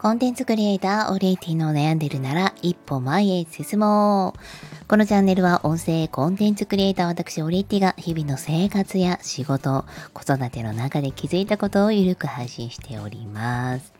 [0.00, 4.86] コンテンツクリエイター、オリエティの悩んでるなら一歩前へ進もう。
[4.86, 9.84] このチャンネルは音声コンテンツクリエイター私オリエティが日々の生活や仕事、
[10.14, 13.92] 子育ての中で気づいたことをゆるく配信しております。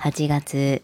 [0.00, 0.82] 8月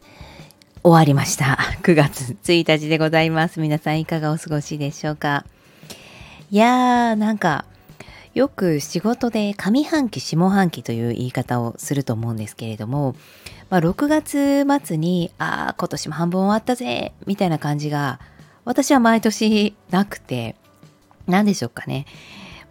[0.82, 1.59] 終わりました。
[1.85, 3.61] 9月1日でございます。
[3.61, 5.45] 皆さんいかがお過ごしでしょうか？
[6.50, 7.67] いやー、なんか
[8.32, 13.17] よく仕事で上半期下半期という言い方をすると思うんですけれども
[13.71, 18.19] まあ、6月末に、ああ、今年も半分終わったぜ、みたいな感じが、
[18.65, 20.57] 私は毎年なくて、
[21.29, 22.05] 何でしょうかね。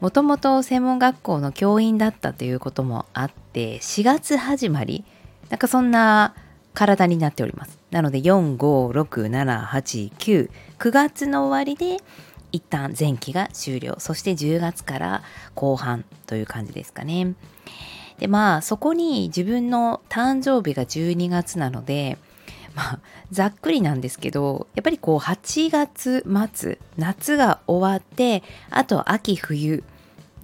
[0.01, 5.05] もともと専門学校の教員だったということもあって、4月始まり、
[5.49, 6.35] なんかそんな
[6.73, 7.79] 体になっております。
[7.91, 12.03] なので、4、5、6、7、8、9、9月の終わりで、
[12.51, 13.95] 一旦前期が終了。
[13.99, 15.23] そして10月から
[15.55, 17.35] 後半という感じですかね。
[18.19, 22.17] でまあそこに自分の誕生日が12月なので
[22.75, 22.99] まあ
[23.31, 29.83] ざっくりなんですけどやっぱりこう8月末夏が終わってあと秋冬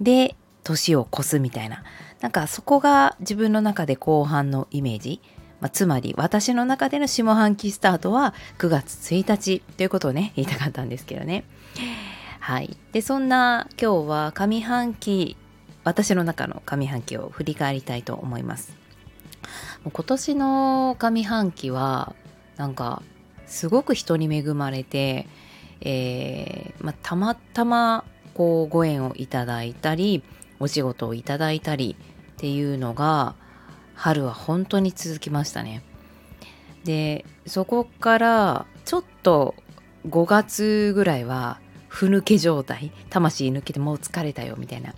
[0.00, 1.84] で年を越すみたいな。
[2.20, 5.20] なんかそこが自分の中で後半のイメージ、
[5.60, 11.44] まあ、つまり私の中での下半期スタートは9月1日ということをね言いたかったんですけどね。
[12.46, 12.76] はい。
[12.92, 15.36] で、そんな今日は上半期
[15.86, 18.76] 私の中の上半期を振り返りたいと思います
[19.84, 22.16] 今年の上半期は
[22.56, 23.04] なんか
[23.46, 25.28] すごく人に恵まれて、
[25.80, 30.24] えーまあ、たまたまこうご縁をいただいたり
[30.58, 31.94] お仕事をいただいたり
[32.32, 33.36] っていうのが
[33.94, 35.82] 春は本当に続きましたね。
[36.82, 39.54] でそこからちょっと
[40.08, 44.94] 5月ぐらいはふぬけ状態魂抜けてもう疲れたよみたいな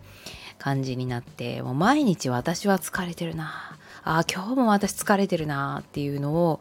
[0.58, 3.76] 感じになってもう毎日私は疲れてるな。
[4.04, 6.60] あ今日も私疲れてるなっていうのを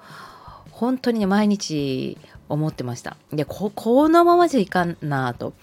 [0.71, 2.17] 本当にね毎日
[2.49, 3.17] 思ってました。
[3.31, 3.71] でこ
[4.09, 5.53] のままじゃいかんなと。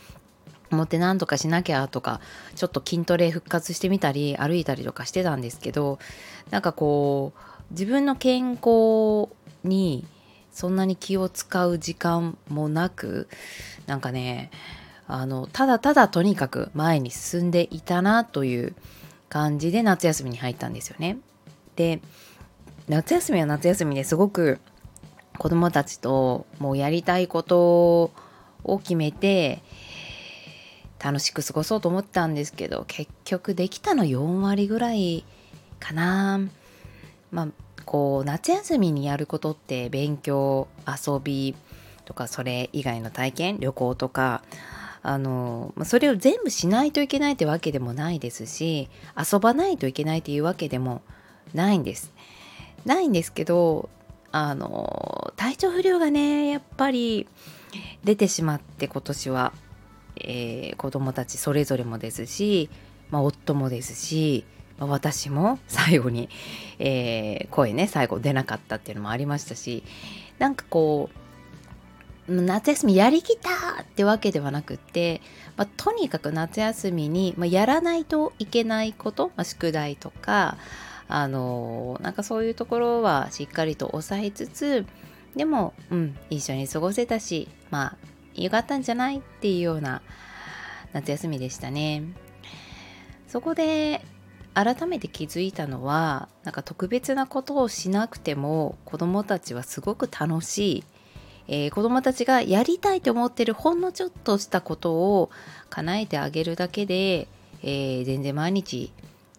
[0.70, 2.20] 思って何とかしなきゃとか
[2.56, 6.00] ちょっと筋トレ復活してみたり歩いたりとかしてたんですけど
[6.50, 9.28] なんかこう自分の健康
[9.62, 10.04] に
[10.50, 13.28] そんなに気を使う時間もなく
[13.86, 14.50] なんかね
[15.06, 18.74] あのただただとにかく前に進んでいたなという
[19.28, 21.18] 感じで夏休みに入ったんですよね。
[21.76, 22.00] で
[22.88, 24.58] 夏休みは夏休みですごく
[25.38, 28.12] 子供たちともうやりたいこと
[28.62, 29.62] を決めて
[31.02, 35.24] 楽しく過ごそうと思ったんですけど結局できたの4割ぐらい
[35.80, 36.40] かな。
[37.30, 37.48] まあ
[37.84, 41.54] こう夏休みにやることって勉強遊び
[42.04, 44.42] とかそれ以外の体験旅行とか
[45.06, 51.02] あのそれを全部しないといけないってわけでもないですし遊ばないといけないっていうわけでも
[51.52, 52.12] ないんです。
[52.86, 53.90] ないんですけど
[54.32, 57.28] あの体調不良がねやっぱり
[58.02, 59.52] 出てしまって今年は、
[60.16, 62.70] えー、子供たちそれぞれもですし、
[63.10, 64.46] まあ、夫もですし、
[64.78, 66.30] ま、私も 最後に、
[66.78, 69.84] えー、声ね最後出なかったっていうのもありましたし
[70.38, 71.23] なんかこう
[72.28, 75.20] 夏休みやりきったってわけではなくって、
[75.56, 80.56] まあ、とにかく夏休みに、まあ、やらないといけないこと、まあ、宿題とか
[81.06, 84.86] あのー、なんかそういうところはしっかりと抑えつつ
[85.36, 87.96] でも、うん、一緒に過ごせたしま
[88.36, 90.00] あよかったんじゃないっていうような
[90.92, 92.04] 夏休みでしたね。
[93.28, 94.04] そこで
[94.54, 100.84] 改めて気づいたのはなんか特別なことをしなくても子どもたちはすごく楽しい
[101.48, 105.30] えー、子どもたちがやりたいと思ってるほんのちょっとしたことを
[105.70, 107.28] 叶えてあげるだけで、
[107.62, 108.92] えー、全然毎日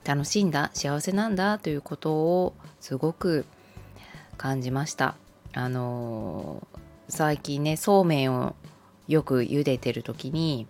[0.03, 3.45] 楽しんだ幸せなんだということをすごく
[4.37, 5.15] 感じました。
[5.53, 6.79] あのー、
[7.09, 8.55] 最近ねそうめんを
[9.07, 10.67] よく茹でてる時に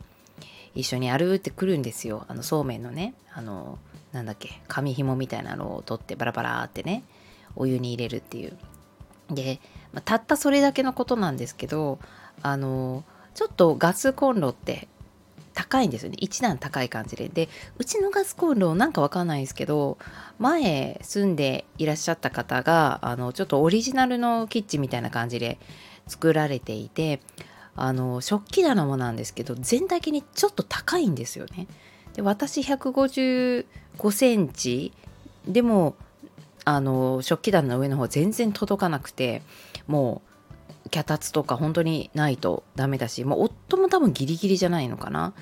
[0.76, 3.80] 一緒にやるってくるんですよあのそうめんのねあの
[4.12, 7.04] なんだっけ紙紐みたいなのを取ってバラバラってね
[7.56, 8.58] お湯に入れるっていう
[9.32, 9.60] で
[10.04, 12.00] たったそれだけのことなんですけど
[12.42, 13.04] あの
[13.34, 14.88] ちょっとガスコンロって
[15.54, 19.98] 高いんですよね一段高い感じででうちのガスコンロなんかわかんないですけど
[20.38, 25.58] 前住んでいらっしゃった方があのちょっとオリジナルのキッチンみたいな感じで
[26.08, 27.22] 作られていて
[27.76, 31.68] あの食器棚もなんですけど全体的にちょっと高いんですよね。
[32.14, 33.66] で私155
[34.12, 34.94] センチ
[35.48, 35.96] でも
[36.64, 39.42] あの食器棚の上の方全然届かなくて
[39.88, 40.22] も
[40.86, 45.34] う脚立とか本当にないとダメだしもう夫も多分ギリギリじゃないのかな。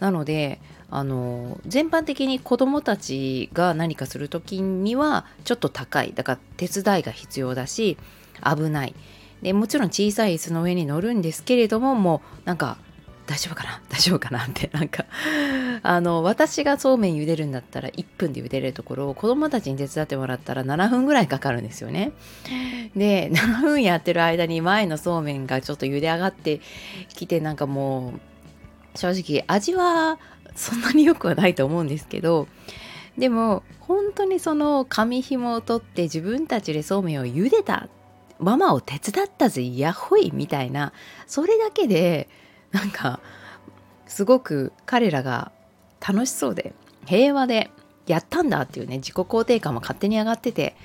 [0.00, 0.60] なので
[0.90, 6.12] あの全般的に子どもたちが何かする時にはちょっと高い。
[6.14, 7.96] だから手伝いが必要だし
[8.44, 8.94] 危ない。
[9.42, 12.78] でもちろん小さい椅子の上に乗るんですけれどももうなんか
[13.26, 13.80] 大丈夫かな？
[13.90, 14.44] 大丈夫かな？
[14.44, 15.04] ってなんか
[15.82, 22.12] あの私がそうめん茹でるんだったら1分で茹でれるところを子供たちに手伝ってもらったら7分ぐらいかかるんですよね。
[22.96, 26.60] で7分やってる間に前のそうめんがちょっと茹で上がって
[27.08, 28.14] きてなんかも
[28.94, 30.18] う正直味は
[30.54, 32.48] そんなに良くはないと思うんですけど
[33.18, 37.88] でも本当にその紙紐を取って自分たちでそうめんを茹でた
[38.38, 40.92] ママを手伝ったぜやっほいみたいな
[41.26, 42.28] それだけで
[42.76, 43.20] なんか
[44.06, 45.50] すごく彼らが
[46.06, 46.74] 楽しそうで
[47.06, 47.70] 平和で
[48.06, 50.76] やったんだっていうね自己肯定感も勝手に上がってて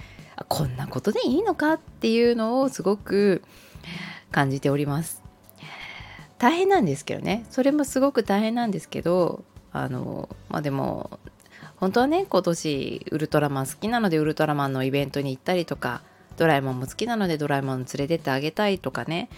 [0.48, 3.44] こんなことでいいのかっていうのをすごく
[4.32, 5.22] 感じております。
[6.40, 7.46] 大変なんですけどね。
[7.52, 11.20] それもすごく大変なんですけどあのまあでも
[11.76, 16.02] 本当はね今年ウルトラマン好きなのでウルトラマンのイベントに行ったりとか
[16.38, 19.30] ドラえもんも好きなのでドラえもん連れてってあげたいとかね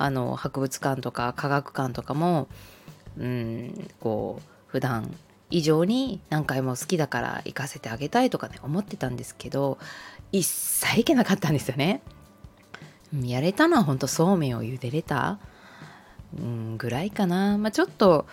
[0.00, 2.48] あの博物館とか科学館とかも
[3.18, 5.14] うんこう普段
[5.50, 9.76] 以上に何回も好きだから行かせてあげたいとかね思ってたんですけど
[10.32, 12.00] 一切行けなかったんですよね。
[13.22, 15.38] やれたのはほんとそうめんを茹でれた、
[16.38, 17.58] うん、ぐらいかな。
[17.58, 18.24] まあ、ちょっと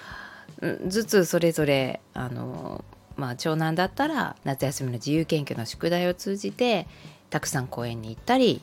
[0.87, 2.85] ずつそれぞれあの、
[3.17, 6.87] まあ、長男だったら夏休みの自由研究の宿題を通じて
[7.29, 8.61] たくさん公園に行ったり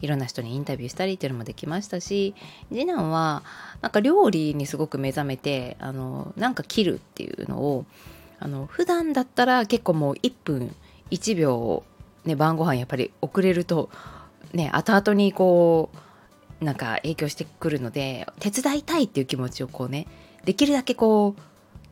[0.00, 2.34] いろんな人にインタビューしたりっていうのもできましたし
[2.68, 3.42] 次男は
[3.80, 7.84] なんか料理にすごく目覚めてあのなんか切るっていうのを
[8.38, 10.74] あの普段だったら結構もう1分
[11.10, 11.82] 1秒、
[12.24, 13.90] ね、晩ご飯やっぱり遅れると
[14.52, 15.90] ね後々にこ
[16.60, 20.06] うなんか影響してくるので手伝いたいっていう気持ちをこうね
[20.44, 21.34] できるだけこ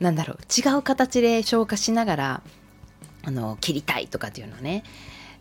[0.00, 2.42] うなんだろう違う形で消化しながら
[3.24, 4.84] あの切りたいとかっていうのね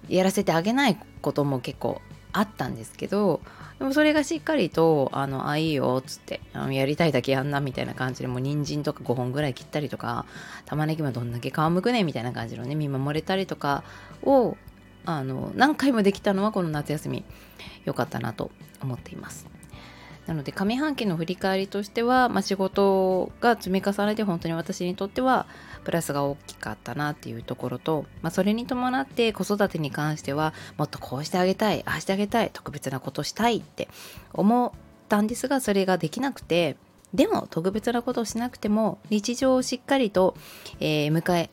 [0.09, 2.01] やらせてあげないことも結構
[2.33, 3.41] あったんですけど
[3.79, 10.25] でもそれがしっかりと「あのあいいよ」っつってあのやりたいだけやんなみたいな感じでもう人参とか5本ぐらい切ったりとか
[10.65, 13.83] 玉ねぎもどんだけ皮むくねみたいな感じのね見守れたりとか
[14.23, 14.57] を
[15.05, 17.23] あの何回もできたのはこの夏休み
[17.85, 18.51] 良かったなと
[18.81, 19.62] 思っています。
[20.27, 25.47] なので上半期の振り返りとしては、まあ、仕事が積み重ねて本当に私にとっては
[25.83, 33.89] プラスが大きかったなっていうところと、まあ、それに伴って子育てに関してはもっとこうしてあげたいああしてあげたい特別なことしたいって
[34.33, 34.71] 思っ
[35.09, 36.77] たんですがそれができなくて
[37.13, 40.35] でも特別なことをしなくても日常をしっかりと、
[40.79, 41.49] えー、迎え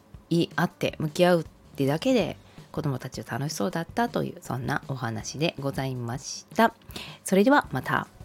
[0.57, 1.45] 合って向き合うっ
[1.77, 2.37] てだけで
[2.73, 6.73] 子供たちは楽しそうだったというそんなお話でございました。
[7.25, 8.20] それではまた。